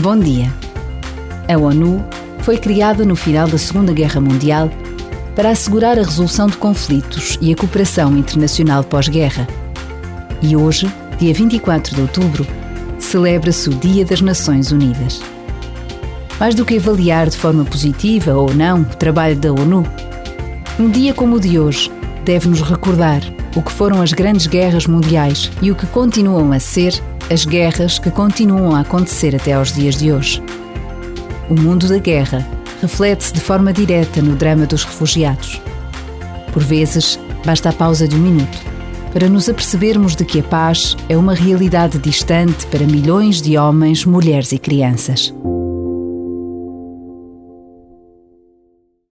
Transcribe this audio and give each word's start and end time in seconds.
Bom 0.00 0.18
dia. 0.18 0.50
A 1.46 1.58
ONU 1.58 2.02
foi 2.38 2.56
criada 2.56 3.04
no 3.04 3.14
final 3.14 3.46
da 3.46 3.58
Segunda 3.58 3.92
Guerra 3.92 4.18
Mundial 4.18 4.70
para 5.36 5.50
assegurar 5.50 5.98
a 5.98 6.02
resolução 6.02 6.46
de 6.46 6.56
conflitos 6.56 7.36
e 7.38 7.52
a 7.52 7.56
cooperação 7.56 8.16
internacional 8.16 8.82
pós-guerra. 8.82 9.46
E 10.40 10.56
hoje, 10.56 10.90
dia 11.18 11.34
24 11.34 11.94
de 11.94 12.00
outubro, 12.00 12.46
celebra-se 12.98 13.68
o 13.68 13.74
Dia 13.74 14.02
das 14.02 14.22
Nações 14.22 14.72
Unidas. 14.72 15.20
Mais 16.38 16.54
do 16.54 16.64
que 16.64 16.78
avaliar 16.78 17.28
de 17.28 17.36
forma 17.36 17.66
positiva 17.66 18.32
ou 18.32 18.54
não 18.54 18.80
o 18.80 18.96
trabalho 18.96 19.36
da 19.36 19.52
ONU, 19.52 19.84
um 20.78 20.88
dia 20.88 21.12
como 21.12 21.36
o 21.36 21.40
de 21.40 21.58
hoje 21.58 21.92
deve-nos 22.24 22.62
recordar 22.62 23.20
o 23.54 23.60
que 23.60 23.70
foram 23.70 24.00
as 24.00 24.14
grandes 24.14 24.46
guerras 24.46 24.86
mundiais 24.86 25.50
e 25.60 25.70
o 25.70 25.74
que 25.74 25.86
continuam 25.86 26.52
a 26.52 26.58
ser 26.58 26.94
as 27.30 27.44
guerras 27.44 27.98
que 27.98 28.10
continuam 28.10 28.74
a 28.74 28.80
acontecer 28.80 29.36
até 29.36 29.52
aos 29.52 29.72
dias 29.72 29.96
de 29.96 30.12
hoje. 30.12 30.42
O 31.48 31.54
mundo 31.54 31.88
da 31.88 31.98
guerra 31.98 32.46
reflete-se 32.82 33.32
de 33.32 33.40
forma 33.40 33.72
direta 33.72 34.20
no 34.20 34.34
drama 34.34 34.66
dos 34.66 34.82
refugiados. 34.82 35.60
Por 36.52 36.62
vezes, 36.62 37.20
basta 37.44 37.68
a 37.68 37.72
pausa 37.72 38.08
de 38.08 38.16
um 38.16 38.20
minuto 38.20 38.70
para 39.12 39.28
nos 39.28 39.48
apercebermos 39.48 40.14
de 40.14 40.24
que 40.24 40.40
a 40.40 40.42
paz 40.42 40.96
é 41.08 41.16
uma 41.16 41.34
realidade 41.34 41.98
distante 41.98 42.66
para 42.66 42.86
milhões 42.86 43.40
de 43.40 43.56
homens, 43.56 44.04
mulheres 44.04 44.52
e 44.52 44.58
crianças. 44.58 45.34